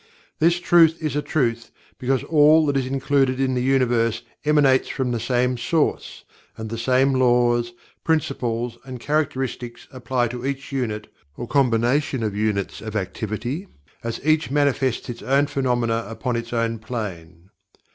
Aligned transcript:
This 0.39 0.59
truth 0.59 0.97
is 0.99 1.15
a 1.15 1.21
truth 1.21 1.69
because 1.99 2.23
all 2.23 2.65
that 2.65 2.75
is 2.75 2.87
included 2.87 3.39
in 3.39 3.53
the 3.53 3.61
Universe 3.61 4.23
emanates 4.43 4.87
from 4.87 5.11
the 5.11 5.19
same 5.19 5.59
source, 5.59 6.23
and 6.57 6.71
the 6.71 6.77
same 6.79 7.13
laws, 7.13 7.73
principles, 8.03 8.79
and 8.83 8.99
characteristics 8.99 9.87
apply 9.91 10.29
to 10.29 10.43
each 10.43 10.71
unit, 10.71 11.05
or 11.37 11.47
combination 11.47 12.23
of 12.23 12.35
units, 12.35 12.81
of 12.81 12.95
activity, 12.95 13.67
as 14.03 14.19
each 14.25 14.49
manifests 14.49 15.07
its 15.07 15.21
own 15.21 15.45
phenomena 15.45 16.03
upon 16.09 16.35
its 16.35 16.51
own 16.51 16.79
plane. 16.79 17.51